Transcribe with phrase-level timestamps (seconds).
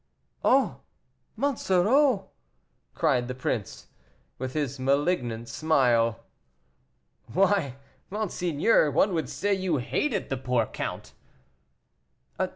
[0.43, 0.79] "Oh,
[1.37, 2.31] Monsoreau!"
[2.95, 3.89] cried the prince,
[4.39, 6.21] with his malignant smile.
[7.31, 7.75] "Why
[8.09, 11.13] monseigneur, one would say you hated the poor count."